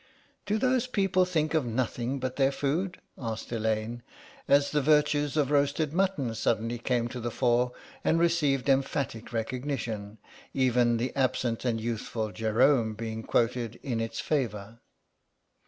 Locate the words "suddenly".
6.33-6.79